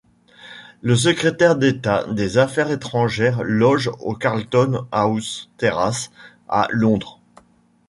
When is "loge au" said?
3.43-4.15